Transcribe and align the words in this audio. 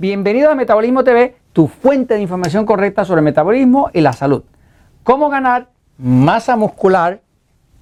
Bienvenido 0.00 0.48
a 0.48 0.54
Metabolismo 0.54 1.02
TV, 1.02 1.34
tu 1.52 1.66
fuente 1.66 2.14
de 2.14 2.20
información 2.20 2.64
correcta 2.64 3.04
sobre 3.04 3.18
el 3.18 3.24
metabolismo 3.24 3.90
y 3.92 4.00
la 4.00 4.12
salud. 4.12 4.44
¿Cómo 5.02 5.28
ganar 5.28 5.70
masa 5.98 6.54
muscular 6.54 7.20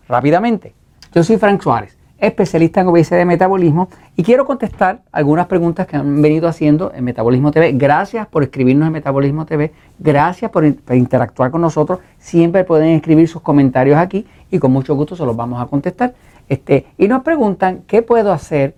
rápidamente? 0.08 0.72
Yo 1.12 1.22
soy 1.22 1.36
Frank 1.36 1.60
Suárez, 1.60 1.98
especialista 2.16 2.80
en 2.80 2.86
obesidad 2.86 3.20
y 3.20 3.26
metabolismo 3.26 3.90
y 4.16 4.22
quiero 4.22 4.46
contestar 4.46 5.02
algunas 5.12 5.44
preguntas 5.44 5.86
que 5.86 5.98
han 5.98 6.22
venido 6.22 6.48
haciendo 6.48 6.90
en 6.94 7.04
Metabolismo 7.04 7.50
TV. 7.50 7.72
Gracias 7.72 8.26
por 8.26 8.42
escribirnos 8.42 8.86
en 8.86 8.94
Metabolismo 8.94 9.44
TV, 9.44 9.74
gracias 9.98 10.50
por, 10.50 10.64
interactuar 10.64 11.50
con 11.50 11.60
nosotros. 11.60 11.98
Siempre 12.16 12.64
pueden 12.64 12.96
escribir 12.96 13.28
sus 13.28 13.42
comentarios 13.42 13.98
aquí 13.98 14.26
y 14.50 14.58
con 14.58 14.72
mucho 14.72 14.94
gusto 14.94 15.16
se 15.16 15.26
los 15.26 15.36
vamos 15.36 15.60
a 15.60 15.66
contestar. 15.66 16.14
Este, 16.48 16.86
y 16.96 17.08
nos 17.08 17.22
preguntan 17.22 17.82
qué 17.86 18.00
puedo 18.00 18.32
hacer 18.32 18.74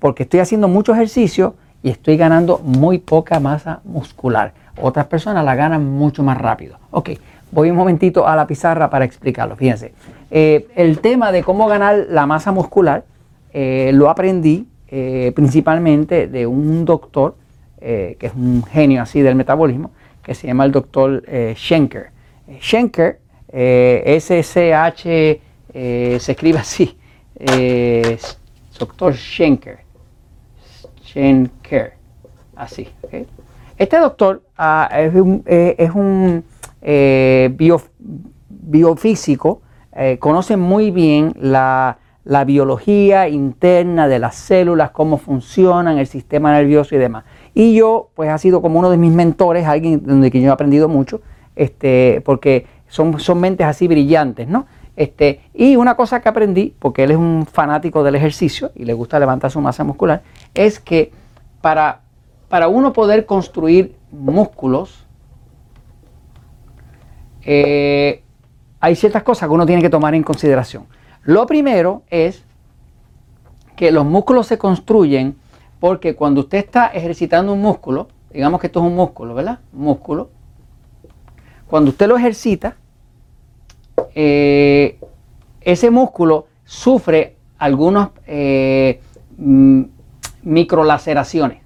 porque 0.00 0.24
estoy 0.24 0.40
haciendo 0.40 0.66
mucho 0.66 0.92
ejercicio 0.92 1.54
y 1.84 1.90
estoy 1.90 2.16
ganando 2.16 2.58
muy 2.64 2.98
poca 2.98 3.38
masa 3.40 3.82
muscular. 3.84 4.54
Otras 4.80 5.04
personas 5.04 5.44
la 5.44 5.54
ganan 5.54 5.84
mucho 5.84 6.22
más 6.22 6.38
rápido. 6.38 6.78
Ok, 6.90 7.10
voy 7.52 7.70
un 7.70 7.76
momentito 7.76 8.26
a 8.26 8.34
la 8.34 8.46
pizarra 8.46 8.88
para 8.88 9.04
explicarlo. 9.04 9.54
Fíjense, 9.54 9.92
eh, 10.30 10.66
el 10.76 11.00
tema 11.00 11.30
de 11.30 11.42
cómo 11.42 11.68
ganar 11.68 12.06
la 12.08 12.24
masa 12.24 12.52
muscular 12.52 13.04
eh, 13.52 13.90
lo 13.92 14.08
aprendí 14.08 14.66
eh, 14.88 15.32
principalmente 15.36 16.26
de 16.26 16.46
un 16.46 16.86
doctor 16.86 17.36
que 17.78 18.16
es 18.18 18.32
un 18.34 18.64
genio 18.64 19.02
así 19.02 19.20
del 19.20 19.34
metabolismo, 19.34 19.90
que 20.22 20.34
se 20.34 20.46
llama 20.46 20.64
el 20.64 20.72
doctor 20.72 21.22
Schenker. 21.54 22.12
Schenker, 22.58 23.20
S-C-H, 23.52 25.40
se 25.74 26.32
escribe 26.32 26.58
así, 26.60 26.96
doctor 28.78 29.14
Schenker. 29.14 29.83
Schenker. 31.14 31.92
Así. 32.56 32.88
Este 33.78 33.98
doctor 33.98 34.42
ah, 34.58 34.88
es 34.92 35.14
un, 35.14 35.42
eh, 35.46 35.90
eh, 36.82 37.50
biofísico, 38.48 39.62
eh, 39.94 40.18
conoce 40.18 40.56
muy 40.56 40.90
bien 40.90 41.32
la, 41.40 41.98
biología 42.46 43.28
interna 43.28 44.08
de 44.08 44.18
las 44.18 44.34
células, 44.34 44.90
cómo 44.90 45.18
funcionan, 45.18 45.98
el 45.98 46.06
sistema 46.06 46.52
nervioso 46.52 46.94
y 46.94 46.98
demás. 46.98 47.24
Y 47.54 47.74
yo, 47.74 48.10
pues, 48.14 48.30
ha 48.30 48.38
sido 48.38 48.60
como 48.60 48.78
uno 48.78 48.90
de 48.90 48.96
mis 48.96 49.12
mentores, 49.12 49.66
alguien 49.66 50.02
donde 50.04 50.30
yo 50.30 50.40
he 50.40 50.48
aprendido 50.48 50.88
mucho, 50.88 51.20
este, 51.54 52.22
porque 52.24 52.66
son, 52.88 53.20
son 53.20 53.40
mentes 53.40 53.66
así 53.66 53.86
brillantes, 53.86 54.48
¿no? 54.48 54.66
Este, 54.96 55.40
y 55.52 55.76
una 55.76 55.96
cosa 55.96 56.20
que 56.20 56.28
aprendí, 56.28 56.74
porque 56.78 57.04
él 57.04 57.10
es 57.10 57.16
un 57.16 57.46
fanático 57.50 58.04
del 58.04 58.14
ejercicio 58.14 58.70
y 58.74 58.84
le 58.84 58.92
gusta 58.92 59.18
levantar 59.18 59.50
su 59.50 59.60
masa 59.60 59.82
muscular, 59.82 60.22
es 60.54 60.78
que 60.78 61.12
para, 61.60 62.02
para 62.48 62.68
uno 62.68 62.92
poder 62.92 63.26
construir 63.26 63.96
músculos, 64.12 65.04
eh, 67.42 68.22
hay 68.80 68.96
ciertas 68.96 69.22
cosas 69.22 69.48
que 69.48 69.54
uno 69.54 69.66
tiene 69.66 69.82
que 69.82 69.90
tomar 69.90 70.14
en 70.14 70.22
consideración. 70.22 70.86
Lo 71.22 71.46
primero 71.46 72.02
es 72.10 72.44
que 73.76 73.90
los 73.90 74.04
músculos 74.04 74.46
se 74.46 74.58
construyen 74.58 75.36
porque 75.80 76.14
cuando 76.14 76.42
usted 76.42 76.58
está 76.58 76.86
ejercitando 76.88 77.52
un 77.52 77.60
músculo, 77.60 78.08
digamos 78.32 78.60
que 78.60 78.68
esto 78.68 78.80
es 78.80 78.86
un 78.86 78.94
músculo, 78.94 79.34
¿verdad? 79.34 79.58
músculo. 79.72 80.30
Cuando 81.66 81.90
usted 81.90 82.06
lo 82.06 82.16
ejercita, 82.16 82.76
eh, 84.14 84.98
ese 85.60 85.90
músculo 85.90 86.46
sufre 86.64 87.36
algunas 87.58 88.10
eh, 88.26 89.00
mm, 89.36 89.82
microlaceraciones. 90.42 91.58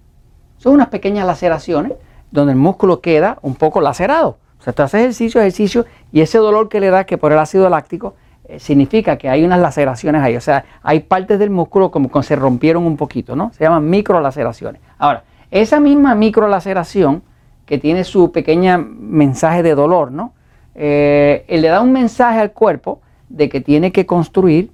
Son 0.58 0.74
unas 0.74 0.88
pequeñas 0.88 1.26
laceraciones 1.26 1.92
donde 2.30 2.52
el 2.52 2.58
músculo 2.58 3.00
queda 3.00 3.38
un 3.42 3.54
poco 3.54 3.80
lacerado. 3.80 4.38
O 4.58 4.62
sea, 4.62 4.72
tú 4.72 4.82
haces 4.82 5.00
ejercicio, 5.00 5.40
ejercicio 5.40 5.86
y 6.12 6.20
ese 6.20 6.38
dolor 6.38 6.68
que 6.68 6.80
le 6.80 6.90
da, 6.90 7.04
que 7.04 7.18
por 7.18 7.32
el 7.32 7.38
ácido 7.38 7.68
láctico, 7.68 8.14
eh, 8.44 8.58
significa 8.58 9.18
que 9.18 9.28
hay 9.28 9.44
unas 9.44 9.60
laceraciones 9.60 10.22
ahí. 10.22 10.36
O 10.36 10.40
sea, 10.40 10.64
hay 10.82 11.00
partes 11.00 11.38
del 11.38 11.50
músculo 11.50 11.90
como 11.90 12.10
que 12.10 12.22
se 12.22 12.34
rompieron 12.34 12.84
un 12.84 12.96
poquito, 12.96 13.36
¿no? 13.36 13.52
Se 13.52 13.64
llaman 13.64 13.88
microlaceraciones. 13.88 14.80
Ahora, 14.98 15.24
esa 15.50 15.80
misma 15.80 16.14
microlaceración 16.14 17.22
que 17.66 17.78
tiene 17.78 18.04
su 18.04 18.32
pequeña 18.32 18.78
mensaje 18.78 19.62
de 19.62 19.74
dolor, 19.74 20.10
¿no? 20.10 20.32
Eh, 20.80 21.44
le 21.48 21.68
da 21.68 21.80
un 21.80 21.90
mensaje 21.90 22.38
al 22.38 22.52
cuerpo 22.52 23.00
de 23.28 23.48
que 23.48 23.60
tiene 23.60 23.90
que 23.90 24.06
construir 24.06 24.70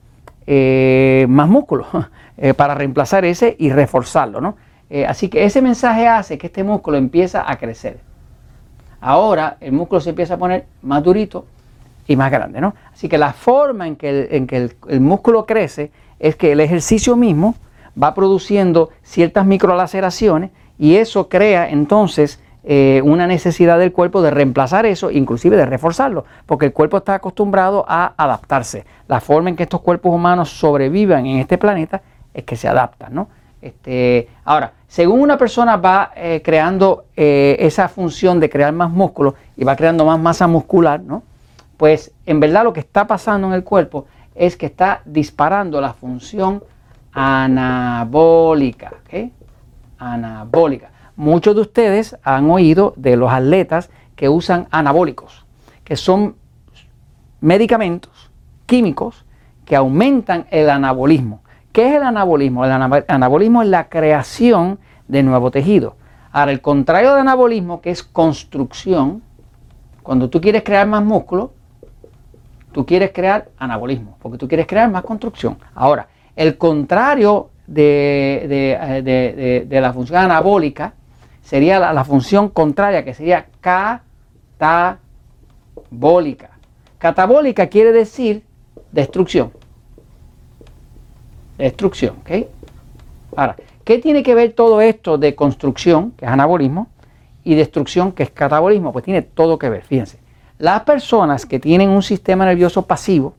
eh, 0.47 1.25
más 1.31 1.49
músculo 1.49 1.87
eh, 2.37 2.53
para 2.53 2.75
reemplazar 2.75 3.25
ese 3.25 3.57
y 3.59 3.71
reforzarlo. 3.71 4.41
¿no? 4.41 4.57
así 5.09 5.29
que 5.29 5.45
ese 5.45 5.61
mensaje 5.61 6.07
hace 6.07 6.39
que 6.39 6.47
este 6.47 6.63
músculo 6.63 6.99
empieza 6.99 7.51
a 7.51 7.57
crecer. 7.57 7.99
Ahora 9.01 9.57
el 9.61 9.73
músculo 9.73 10.01
se 10.01 10.11
empieza 10.11 10.35
a 10.35 10.37
poner 10.37 10.67
más 10.83 11.03
durito 11.03 11.47
y 12.07 12.17
más 12.17 12.31
grande. 12.31 12.61
¿no? 12.61 12.75
Así 12.93 13.09
que 13.09 13.17
la 13.17 13.33
forma 13.33 13.89
en 13.89 13.97
que, 13.97 14.11
el, 14.11 14.29
en 14.31 14.47
que 14.47 14.71
el, 14.89 15.01
músculo 15.01 15.47
crece 15.47 15.91
es 16.21 16.37
que 16.37 16.53
el 16.53 16.61
ejercicio 16.61 17.17
mismo 17.17 17.55
va 18.01 18.15
produciendo 18.15 18.91
ciertas 19.03 19.47
microlaceraciones 19.47 20.51
y 20.79 20.97
eso 20.97 21.31
crea 21.31 21.69
entonces 21.71 22.41
eh, 22.67 23.03
una 23.05 23.27
necesidad 23.27 23.79
del 23.79 23.93
cuerpo 23.93 24.23
de 24.23 24.31
reemplazar 24.31 24.87
eso, 24.87 25.11
inclusive 25.11 25.55
de 25.57 25.67
reforzarlo, 25.67 26.25
porque 26.47 26.65
el 26.65 26.73
cuerpo 26.73 26.97
está 26.97 27.15
acostumbrado 27.15 27.85
a 27.87 28.15
adaptarse. 28.17 28.87
La 29.07 29.21
forma 29.21 29.51
en 29.51 29.57
que 29.57 29.65
estos 29.65 29.83
cuerpos 29.83 30.15
humanos 30.15 30.49
sobrevivan 30.49 31.27
en 31.27 31.41
este 31.41 31.59
planeta 31.59 32.01
es 32.33 32.45
que 32.45 32.57
se 32.57 32.67
adaptan, 32.67 33.15
¿no? 33.15 33.29
Este, 33.61 34.29
ahora, 34.45 34.73
según 34.89 35.21
una 35.21 35.37
persona 35.37 35.77
va 35.77 36.13
eh, 36.17 36.41
creando 36.43 37.05
eh, 37.17 37.57
esa 37.61 37.89
función 37.89 38.41
de 38.41 38.49
crear 38.49 38.73
más 38.73 38.91
músculo 38.91 39.35
y 39.57 39.65
va 39.65 39.77
creando 39.77 40.07
más 40.07 40.19
masa 40.19 40.47
muscular, 40.47 41.01
¿no? 41.01 41.23
Pues 41.77 42.13
en 42.25 42.41
verdad 42.41 42.65
lo 42.65 42.73
que 42.73 42.81
está 42.81 43.07
pasando 43.07 43.47
en 43.49 43.53
el 43.53 43.65
cuerpo 43.65 44.07
es 44.35 44.57
que 44.57 44.67
está 44.67 45.03
disparando 45.05 45.81
la 45.81 45.93
función 45.93 46.63
anabólica, 47.13 48.93
¿ok? 49.05 49.31
Anabólica. 49.99 50.91
Muchos 51.17 51.55
de 51.55 51.61
ustedes 51.61 52.17
han 52.25 52.51
oído 52.51 52.93
de 52.97 53.17
los 53.17 53.33
atletas 53.33 53.91
que 54.17 54.29
usan 54.29 54.67
anabólicos, 54.71 55.47
que 55.85 55.97
son 55.97 56.35
medicamentos 57.41 58.31
químicos 58.67 59.25
que 59.65 59.77
aumentan 59.77 60.47
el 60.51 60.71
anabolismo. 60.71 61.43
¿Qué 61.73 61.89
es 61.89 61.97
el 61.97 62.03
anabolismo? 62.03 62.65
El 62.65 62.73
anabolismo 63.09 63.63
es 63.63 63.69
la 63.69 63.89
creación 63.89 64.79
de 65.09 65.23
nuevo 65.23 65.51
tejido. 65.51 65.97
Ahora, 66.33 66.51
el 66.51 66.61
contrario 66.61 67.15
de 67.15 67.21
anabolismo, 67.21 67.81
que 67.81 67.91
es 67.91 68.03
construcción, 68.03 69.23
cuando 70.03 70.29
tú 70.29 70.41
quieres 70.41 70.65
crear 70.65 70.87
más 70.87 71.05
músculo, 71.05 71.53
tú 72.73 72.85
quieres 72.85 73.13
crear 73.13 73.49
anabolismo, 73.57 74.17
porque 74.21 74.37
tú 74.37 74.49
quieres 74.49 74.67
crear 74.67 74.91
más 74.91 75.05
construcción. 75.05 75.59
Ahora, 75.75 76.09
el 76.35 76.59
contrario 76.59 77.51
de, 77.67 78.47
de, 79.05 79.67
de 79.69 79.81
la 79.81 79.93
función 79.93 80.19
anabólica 80.19 80.93
sería 81.45 81.79
la, 81.79 82.05
función 82.05 82.49
contraria, 82.49 83.05
que 83.05 83.15
sería 83.15 83.47
catabólica. 84.59 84.99
Catabólica 86.99 87.69
quiere 87.69 87.93
decir 87.93 88.43
destrucción. 88.91 89.53
Destrucción, 91.59 92.17
¿ok? 92.23 92.31
Ahora, 93.37 93.57
¿qué 93.85 93.99
tiene 93.99 94.23
que 94.23 94.35
ver 94.35 94.53
todo 94.55 94.81
esto 94.81 95.19
de 95.19 95.35
construcción, 95.35 96.13
que 96.13 96.25
es 96.25 96.31
anabolismo, 96.31 96.89
y 97.45 97.55
destrucción, 97.55 98.13
que 98.13 98.23
es 98.23 98.31
catabolismo? 98.31 98.93
Pues 98.93 99.05
tiene 99.05 99.23
todo 99.23 99.59
que 99.59 99.69
ver, 99.69 99.83
fíjense. 99.83 100.19
Las 100.59 100.83
personas 100.83 101.45
que 101.45 101.61
tienen 101.61 101.91
un 101.91 102.03
sistema 102.03 102.47
nervioso 102.47 102.87
pasivo, 102.87 103.35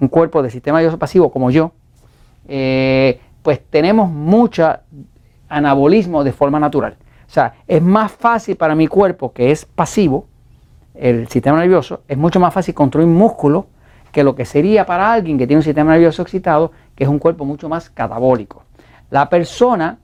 un 0.00 0.08
cuerpo 0.08 0.42
de 0.42 0.50
sistema 0.50 0.78
nervioso 0.78 0.98
pasivo 0.98 1.30
como 1.30 1.50
yo, 1.50 1.72
eh, 2.48 3.20
pues 3.42 3.60
tenemos 3.68 4.08
mucho 4.10 4.74
anabolismo 5.48 6.24
de 6.24 6.32
forma 6.32 6.58
natural. 6.58 6.96
O 7.32 7.34
sea, 7.34 7.54
es 7.66 7.80
más 7.80 8.12
fácil 8.12 8.56
para 8.56 8.74
mi 8.74 8.86
cuerpo, 8.86 9.32
que 9.32 9.50
es 9.52 9.64
pasivo, 9.64 10.26
el 10.94 11.28
sistema 11.28 11.58
nervioso, 11.58 12.02
es 12.06 12.18
mucho 12.18 12.38
más 12.38 12.52
fácil 12.52 12.74
construir 12.74 13.08
músculo 13.08 13.68
que 14.12 14.22
lo 14.22 14.34
que 14.34 14.44
sería 14.44 14.84
para 14.84 15.10
alguien 15.10 15.38
que 15.38 15.46
tiene 15.46 15.60
un 15.60 15.64
sistema 15.64 15.92
nervioso 15.92 16.20
excitado, 16.20 16.72
que 16.94 17.04
es 17.04 17.08
un 17.08 17.18
cuerpo 17.18 17.46
mucho 17.46 17.70
más 17.70 17.88
catabólico. 17.88 18.64
La 19.08 19.30
persona 19.30 19.96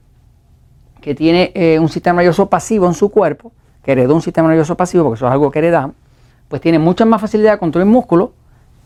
que 1.02 1.14
tiene 1.14 1.52
eh, 1.54 1.78
un 1.78 1.90
sistema 1.90 2.22
nervioso 2.22 2.48
pasivo 2.48 2.86
en 2.86 2.94
su 2.94 3.10
cuerpo, 3.10 3.52
que 3.82 3.92
heredó 3.92 4.14
un 4.14 4.22
sistema 4.22 4.48
nervioso 4.48 4.74
pasivo, 4.74 5.04
porque 5.04 5.16
eso 5.16 5.26
es 5.26 5.32
algo 5.32 5.50
que 5.50 5.58
heredamos, 5.58 5.96
pues 6.48 6.62
tiene 6.62 6.78
mucha 6.78 7.04
más 7.04 7.20
facilidad 7.20 7.52
de 7.52 7.58
construir 7.58 7.86
músculo, 7.86 8.32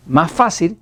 más 0.09 0.33
fácil, 0.33 0.81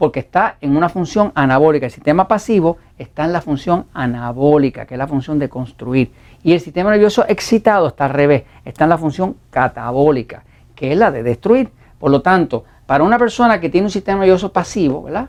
porque 0.00 0.20
está 0.20 0.56
en 0.62 0.78
una 0.78 0.88
función 0.88 1.30
anabólica. 1.34 1.84
El 1.84 1.92
sistema 1.92 2.26
pasivo 2.26 2.78
está 2.96 3.26
en 3.26 3.34
la 3.34 3.42
función 3.42 3.84
anabólica, 3.92 4.86
que 4.86 4.94
es 4.94 4.98
la 4.98 5.06
función 5.06 5.38
de 5.38 5.50
construir. 5.50 6.10
Y 6.42 6.54
el 6.54 6.60
sistema 6.60 6.90
nervioso 6.90 7.26
excitado 7.28 7.88
está 7.88 8.06
al 8.06 8.12
revés, 8.12 8.44
está 8.64 8.84
en 8.84 8.90
la 8.90 8.96
función 8.96 9.36
catabólica, 9.50 10.42
que 10.74 10.92
es 10.92 10.96
la 10.96 11.10
de 11.10 11.22
destruir. 11.22 11.70
Por 11.98 12.10
lo 12.10 12.22
tanto, 12.22 12.64
para 12.86 13.04
una 13.04 13.18
persona 13.18 13.60
que 13.60 13.68
tiene 13.68 13.88
un 13.88 13.90
sistema 13.90 14.20
nervioso 14.20 14.50
pasivo, 14.50 15.02
¿verdad? 15.02 15.28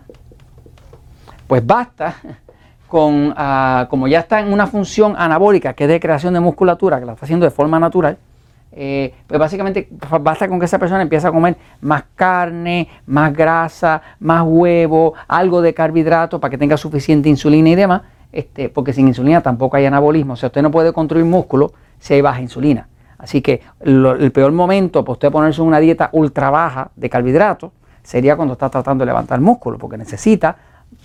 Pues 1.47 1.65
basta 1.65 2.15
con, 2.87 3.33
ah, 3.35 3.87
como 3.89 4.07
ya 4.07 4.21
está 4.21 4.39
en 4.39 4.53
una 4.53 4.67
función 4.67 5.15
anabólica, 5.17 5.73
que 5.73 5.83
es 5.83 5.89
de 5.89 5.99
creación 5.99 6.33
de 6.33 6.39
musculatura, 6.39 6.97
que 6.97 7.05
la 7.05 7.11
está 7.11 7.25
haciendo 7.25 7.43
de 7.43 7.51
forma 7.51 7.77
natural, 7.77 8.17
eh, 8.73 9.13
pues 9.27 9.39
básicamente 9.39 9.89
basta 10.21 10.47
con 10.47 10.59
que 10.59 10.65
esa 10.65 10.79
persona 10.79 11.01
empiece 11.01 11.27
a 11.27 11.31
comer 11.31 11.57
más 11.81 12.03
carne, 12.15 12.87
más 13.05 13.33
grasa, 13.33 14.01
más 14.19 14.43
huevo, 14.45 15.13
algo 15.27 15.61
de 15.61 15.73
carbohidrato 15.73 16.39
para 16.39 16.51
que 16.51 16.57
tenga 16.57 16.77
suficiente 16.77 17.27
insulina 17.27 17.69
y 17.69 17.75
demás, 17.75 18.01
este, 18.31 18.69
porque 18.69 18.93
sin 18.93 19.07
insulina 19.07 19.41
tampoco 19.41 19.77
hay 19.77 19.85
anabolismo. 19.85 20.33
O 20.33 20.35
sea, 20.35 20.47
usted 20.47 20.61
no 20.61 20.71
puede 20.71 20.93
construir 20.93 21.25
músculo 21.25 21.73
si 21.99 22.13
hay 22.13 22.21
baja 22.21 22.41
insulina. 22.41 22.87
Así 23.17 23.41
que 23.41 23.61
el 23.81 24.31
peor 24.31 24.51
momento 24.51 25.03
para 25.03 25.13
usted 25.13 25.31
ponerse 25.31 25.61
una 25.61 25.79
dieta 25.79 26.09
ultra 26.13 26.49
baja 26.49 26.89
de 26.95 27.09
carbohidratos 27.09 27.71
sería 28.01 28.35
cuando 28.35 28.53
está 28.53 28.69
tratando 28.69 29.03
de 29.03 29.07
levantar 29.07 29.39
músculo, 29.41 29.77
porque 29.77 29.97
necesita 29.97 30.55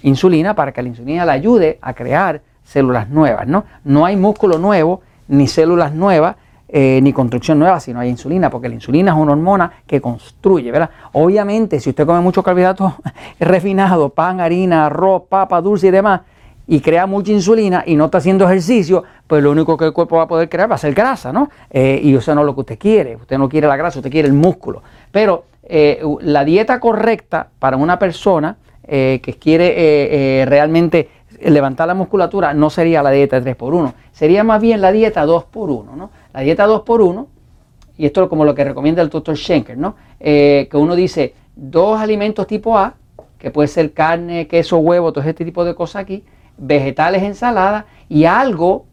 insulina 0.03 0.55
para 0.55 0.73
que 0.73 0.83
la 0.83 0.89
insulina 0.89 1.27
le 1.27 1.33
ayude 1.33 1.79
a 1.83 1.93
crear 1.93 2.41
células 2.65 3.11
nuevas. 3.11 3.47
No, 3.47 3.65
no 3.85 4.07
hay 4.07 4.17
músculo 4.17 4.59
nuevo 4.59 5.03
ni 5.29 5.47
células 5.47 5.93
nuevas 5.93 6.37
eh, 6.69 6.99
ni 7.01 7.13
construcción 7.13 7.61
nueva 7.61 7.79
si 7.79 7.93
no 7.93 8.01
hay 8.01 8.09
insulina, 8.09 8.51
porque 8.51 8.69
la 8.69 8.75
insulina 8.75 9.13
es 9.13 9.17
una 9.17 9.33
hormona 9.33 9.71
que 9.87 10.01
construye, 10.01 10.73
¿verdad? 10.73 10.91
Obviamente, 11.13 11.79
si 11.79 11.91
usted 11.91 12.05
come 12.05 12.21
muchos 12.21 12.43
carbohidratos 12.43 12.93
refinados, 13.41 14.11
pan, 14.13 14.41
harina, 14.41 14.87
arroz, 14.87 15.23
papa, 15.29 15.61
dulce 15.61 15.87
y 15.87 15.91
demás, 15.93 16.23
y 16.67 16.81
crea 16.81 17.07
mucha 17.07 17.31
insulina 17.31 17.85
y 17.87 17.95
no 17.95 18.07
está 18.07 18.19
haciendo 18.19 18.45
ejercicio, 18.47 19.05
pues 19.29 19.45
lo 19.45 19.53
único 19.53 19.77
que 19.77 19.85
el 19.85 19.93
cuerpo 19.93 20.17
va 20.17 20.25
a 20.25 20.29
poder 20.29 20.49
crear 20.49 20.69
va 20.69 20.75
a 20.75 20.79
ser 20.79 20.93
grasa, 20.93 21.33
¿no? 21.33 21.49
Eh, 21.71 22.01
y 22.03 22.17
eso 22.17 22.35
no 22.35 22.43
lo 22.43 22.53
que 22.55 22.61
usted 22.63 22.79
quiere. 22.79 23.15
Usted 23.15 23.39
no 23.39 23.49
quiere 23.49 23.69
la 23.69 23.77
grasa, 23.77 24.01
usted 24.01 24.11
quiere 24.11 24.27
el 24.27 24.35
músculo. 24.35 24.83
Pero 25.13 25.45
eh, 25.63 26.03
la 26.23 26.45
dieta 26.45 26.81
correcta 26.81 27.47
para 27.61 27.77
una 27.77 27.99
persona 27.99 28.57
que 28.89 29.37
quiere 29.41 30.45
realmente 30.47 31.09
levantar 31.43 31.89
la 31.89 31.95
musculatura 31.95 32.55
no 32.55 32.71
sería 32.71 33.03
la 33.03 33.11
dieta 33.11 33.41
3x1, 33.41 33.93
sería 34.13 34.45
más 34.45 34.61
bien 34.61 34.81
la 34.81 34.93
dieta 34.93 35.27
2x1, 35.27 35.95
¿no? 35.97 36.11
La 36.37 36.43
dieta 36.43 36.67
2x1, 36.67 37.29
y 37.97 38.05
esto 38.05 38.25
es 38.25 38.29
como 38.29 38.45
lo 38.45 38.55
que 38.55 38.63
recomienda 38.63 39.01
el 39.01 39.09
doctor 39.09 39.39
Schenker, 39.39 39.79
¿no? 39.79 39.97
Eh, 40.21 40.69
que 40.71 40.77
uno 40.77 40.95
dice 40.95 41.33
dos 41.55 41.99
alimentos 41.99 42.47
tipo 42.47 42.77
A, 42.77 42.93
que 43.39 43.51
puede 43.51 43.69
ser 43.69 43.95
carne, 43.95 44.47
queso, 44.47 44.77
huevo, 44.77 45.15
todo 45.15 45.25
este 45.25 45.47
tipo 45.47 45.65
de 45.65 45.75
cosas 45.75 46.03
aquí, 46.03 46.25
vegetales, 46.59 47.23
ensalada 47.23 47.87
y 48.11 48.27
algo 48.27 48.85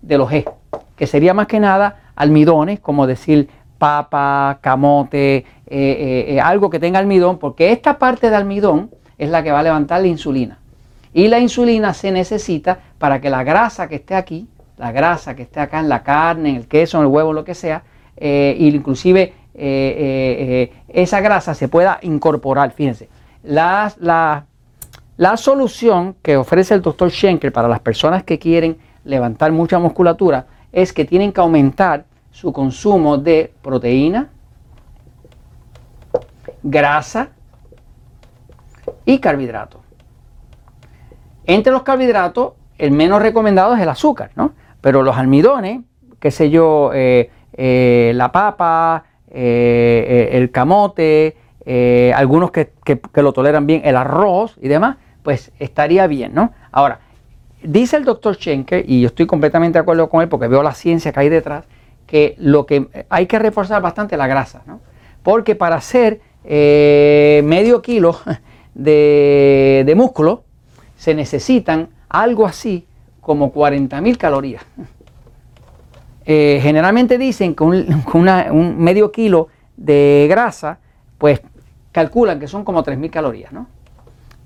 de 0.00 0.16
los 0.16 0.30
G, 0.30 0.50
que 0.96 1.06
sería 1.06 1.34
más 1.34 1.48
que 1.48 1.60
nada 1.60 2.12
almidones, 2.14 2.80
como 2.80 3.06
decir 3.06 3.50
papa, 3.76 4.60
camote, 4.62 5.44
eh, 5.66 6.24
eh, 6.28 6.40
algo 6.40 6.70
que 6.70 6.78
tenga 6.78 6.98
almidón, 6.98 7.36
porque 7.36 7.72
esta 7.72 7.98
parte 7.98 8.30
de 8.30 8.36
almidón 8.36 8.90
es 9.18 9.28
la 9.28 9.42
que 9.42 9.52
va 9.52 9.60
a 9.60 9.64
levantar 9.64 10.00
la 10.00 10.06
insulina. 10.06 10.60
Y 11.12 11.28
la 11.28 11.40
insulina 11.40 11.92
se 11.92 12.10
necesita 12.10 12.78
para 12.96 13.20
que 13.20 13.28
la 13.28 13.44
grasa 13.44 13.86
que 13.86 13.96
esté 13.96 14.14
aquí 14.14 14.48
la 14.76 14.92
grasa 14.92 15.34
que 15.34 15.42
esté 15.42 15.60
acá 15.60 15.80
en 15.80 15.88
la 15.88 16.02
carne, 16.02 16.50
en 16.50 16.56
el 16.56 16.68
queso, 16.68 16.98
en 16.98 17.04
el 17.04 17.08
huevo, 17.08 17.32
lo 17.32 17.44
que 17.44 17.54
sea, 17.54 17.82
e 18.16 18.56
inclusive 18.58 19.34
eh, 19.58 20.70
eh, 20.70 20.82
esa 20.88 21.20
grasa 21.20 21.54
se 21.54 21.68
pueda 21.68 21.98
incorporar. 22.02 22.72
Fíjense, 22.72 23.08
la, 23.42 23.92
la, 25.16 25.36
solución 25.36 26.16
que 26.22 26.36
ofrece 26.36 26.74
el 26.74 26.82
doctor 26.82 27.10
Schenker 27.10 27.52
para 27.52 27.68
las 27.68 27.80
personas 27.80 28.22
que 28.22 28.38
quieren 28.38 28.76
levantar 29.04 29.52
mucha 29.52 29.78
musculatura 29.78 30.46
es 30.72 30.92
que 30.92 31.06
tienen 31.06 31.32
que 31.32 31.40
aumentar 31.40 32.04
su 32.30 32.52
consumo 32.52 33.16
de 33.16 33.52
proteína, 33.62 34.28
grasa 36.62 37.30
y 39.06 39.18
carbohidratos. 39.18 39.80
Entre 41.46 41.72
los 41.72 41.82
carbohidratos, 41.82 42.52
el 42.76 42.90
menos 42.90 43.22
recomendado 43.22 43.74
es 43.74 43.80
el 43.80 43.88
azúcar, 43.88 44.32
¿no? 44.34 44.52
Pero 44.86 45.02
los 45.02 45.16
almidones, 45.16 45.80
qué 46.20 46.30
sé 46.30 46.48
yo, 46.48 46.92
eh, 46.94 47.28
eh, 47.54 48.12
la 48.14 48.30
papa, 48.30 49.02
eh, 49.28 50.28
el 50.30 50.52
camote, 50.52 51.36
algunos 52.14 52.52
que, 52.52 52.70
lo 53.16 53.32
toleran 53.32 53.66
bien, 53.66 53.82
el 53.84 53.96
arroz 53.96 54.56
y 54.62 54.68
demás, 54.68 54.98
pues 55.24 55.50
estaría 55.58 56.06
bien, 56.06 56.34
¿no? 56.34 56.52
Ahora, 56.70 57.00
dice 57.64 57.96
el 57.96 58.04
doctor 58.04 58.36
Schenker, 58.36 58.84
y 58.86 59.00
yo 59.00 59.08
estoy 59.08 59.26
completamente 59.26 59.76
de 59.76 59.80
acuerdo 59.80 60.08
con 60.08 60.22
él 60.22 60.28
porque 60.28 60.46
veo 60.46 60.62
la 60.62 60.72
ciencia 60.72 61.10
que 61.10 61.18
hay 61.18 61.30
detrás, 61.30 61.64
que 62.06 62.36
lo 62.38 62.64
que 62.64 62.86
hay 63.08 63.26
que 63.26 63.40
reforzar 63.40 63.82
bastante 63.82 64.16
la 64.16 64.28
grasa, 64.28 64.62
¿no? 64.66 64.78
Porque 65.24 65.56
para 65.56 65.74
hacer 65.74 66.20
medio 66.44 67.82
kilo 67.82 68.20
de, 68.74 69.82
de 69.84 69.94
músculo 69.96 70.44
se 70.94 71.12
necesitan 71.12 71.88
algo 72.08 72.46
así 72.46 72.86
como 73.26 73.52
40.000 73.52 74.16
calorías. 74.18 74.62
Eh, 76.24 76.60
generalmente 76.62 77.18
dicen 77.18 77.56
que 77.56 77.64
un, 78.14 78.78
medio 78.78 79.10
kilo 79.10 79.48
de 79.76 80.28
grasa, 80.30 80.78
pues 81.18 81.40
calculan 81.90 82.38
que 82.38 82.46
son 82.46 82.62
como 82.64 82.84
3.000 82.84 83.10
calorías, 83.10 83.52
¿no? 83.52 83.66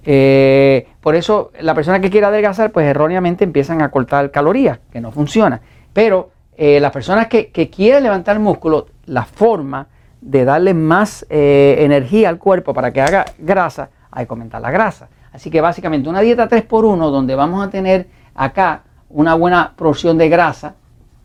Eh, 0.07 0.89
por 1.03 1.15
eso 1.15 1.53
la 1.61 1.75
persona 1.75 2.01
que 2.01 2.09
quiere 2.09 2.27
adelgazar, 2.27 2.73
pues 2.73 2.87
erróneamente 2.87 3.45
empiezan 3.45 3.83
a 3.83 3.91
cortar 3.91 4.31
calorías, 4.31 4.79
que 4.91 5.03
no 5.03 5.13
funciona. 5.13 5.61
Pero 5.93 6.31
eh, 6.57 6.81
las 6.81 6.91
personas 6.91 7.27
que, 7.27 7.51
que, 7.51 7.69
quieren 7.69 8.03
levantar 8.03 8.39
músculo, 8.39 8.87
la 9.05 9.27
forma 9.27 9.89
de 10.23 10.47
darle 10.47 10.73
más 10.73 11.27
energía 11.29 12.31
al 12.31 12.39
cuerpo 12.39 12.73
para 12.73 12.95
que 12.95 13.03
haga 13.03 13.27
grasa, 13.39 13.91
hay 14.11 14.25
que 14.25 14.33
aumentar 14.33 14.63
la 14.63 14.71
grasa. 14.71 15.11
Así 15.33 15.51
que 15.51 15.61
básicamente 15.61 16.09
una 16.09 16.21
dieta 16.21 16.49
3x1 16.49 17.11
donde 17.11 17.35
vamos 17.35 17.67
a 17.67 17.69
tener 17.69 18.07
acá 18.35 18.83
una 19.09 19.35
buena 19.35 19.73
porción 19.77 20.19
de 20.19 20.29
grasa, 20.29 20.75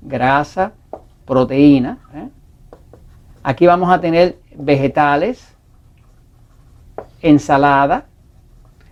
grasa, 0.01 0.71
proteína. 1.25 1.97
¿eh? 2.13 2.29
Aquí 3.43 3.67
vamos 3.67 3.91
a 3.91 4.01
tener 4.01 4.37
vegetales, 4.57 5.55
ensalada. 7.21 8.05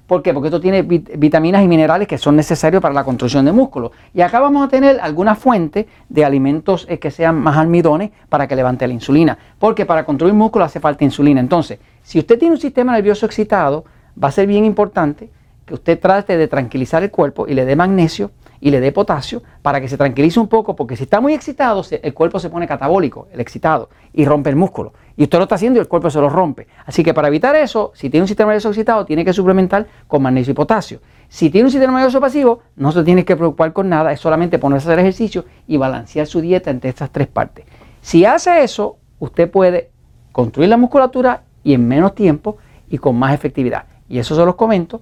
¿Por 0.06 0.22
qué? 0.22 0.34
Porque 0.34 0.48
esto 0.48 0.60
tiene 0.60 0.82
vitaminas 0.82 1.64
y 1.64 1.68
minerales 1.68 2.08
que 2.08 2.18
son 2.18 2.36
necesarios 2.36 2.82
para 2.82 2.94
la 2.94 3.04
construcción 3.04 3.46
de 3.46 3.52
músculo. 3.52 3.94
Y 4.14 4.22
acá 4.22 4.40
vamos 4.40 4.64
a 4.64 4.70
tener 4.70 5.00
alguna 5.00 5.34
fuente 5.34 5.88
de 6.10 6.26
alimentos 6.26 6.86
eh, 6.90 7.00
que 7.00 7.10
sean 7.10 7.40
más 7.40 7.58
almidones 7.58 8.12
para 8.30 8.48
que 8.48 8.56
levante 8.56 8.86
la 8.86 8.94
insulina. 8.94 9.38
Porque 9.58 9.86
para 9.86 10.06
construir 10.06 10.34
músculo 10.34 10.66
hace 10.66 10.80
falta 10.80 11.04
insulina. 11.04 11.40
Entonces, 11.40 11.80
si 12.04 12.20
usted 12.20 12.38
tiene 12.38 12.54
un 12.54 12.62
sistema 12.62 12.92
nervioso 12.92 13.26
excitado, 13.26 13.86
va 14.22 14.28
a 14.28 14.32
ser 14.32 14.46
bien 14.46 14.66
importante 14.66 15.32
usted 15.74 16.00
trate 16.00 16.38
de 16.38 16.48
tranquilizar 16.48 17.02
el 17.04 17.10
cuerpo 17.10 17.48
y 17.48 17.56
le 17.56 17.66
dé 17.66 17.76
magnesio 17.76 18.32
y 18.62 18.70
le 18.70 18.80
dé 18.80 18.92
potasio 18.92 19.42
para 19.62 19.82
que 19.82 19.90
se 19.90 19.98
tranquilice 19.98 20.40
un 20.40 20.48
poco, 20.48 20.76
porque 20.76 20.96
si 20.96 21.04
está 21.04 21.20
muy 21.20 21.34
excitado, 21.34 21.84
el 21.90 22.14
cuerpo 22.14 22.40
se 22.40 22.50
pone 22.50 22.68
catabólico, 22.68 23.28
el 23.34 23.42
excitado, 23.42 23.90
y 24.14 24.24
rompe 24.24 24.50
el 24.50 24.56
músculo. 24.56 24.94
Y 25.18 25.24
usted 25.24 25.38
lo 25.38 25.44
está 25.44 25.56
haciendo 25.56 25.80
y 25.80 25.82
el 25.82 25.88
cuerpo 25.88 26.10
se 26.10 26.22
lo 26.22 26.30
rompe. 26.30 26.68
Así 26.86 27.04
que 27.04 27.14
para 27.14 27.28
evitar 27.28 27.56
eso, 27.56 27.92
si 27.94 28.10
tiene 28.10 28.24
un 28.24 28.28
sistema 28.28 28.52
nervioso 28.52 28.70
excitado, 28.70 29.04
tiene 29.06 29.26
que 29.26 29.34
suplementar 29.34 29.88
con 30.08 30.22
magnesio 30.22 30.52
y 30.52 30.54
potasio. 30.54 31.00
Si 31.28 31.50
tiene 31.50 31.66
un 31.66 31.72
sistema 31.72 31.94
nervioso 31.94 32.22
pasivo, 32.22 32.60
no 32.76 32.92
se 32.92 33.04
tiene 33.04 33.26
que 33.26 33.36
preocupar 33.36 33.74
con 33.74 33.90
nada, 33.90 34.14
es 34.14 34.20
solamente 34.20 34.60
ponerse 34.60 34.88
a 34.88 34.92
hacer 34.92 35.00
ejercicio 35.00 35.46
y 35.68 35.78
balancear 35.78 36.28
su 36.28 36.40
dieta 36.40 36.70
entre 36.70 36.90
estas 36.90 37.10
tres 37.10 37.28
partes. 37.28 37.66
Si 38.02 38.24
hace 38.24 38.64
eso, 38.64 38.98
usted 39.20 39.50
puede 39.50 39.90
construir 40.32 40.70
la 40.70 40.78
musculatura 40.78 41.44
y 41.64 41.74
en 41.74 41.88
menos 41.88 42.16
tiempo 42.16 42.58
y 42.90 42.98
con 42.98 43.18
más 43.18 43.34
efectividad. 43.34 43.86
Y 44.08 44.20
eso 44.20 44.36
se 44.36 44.46
los 44.46 44.56
comento 44.56 45.02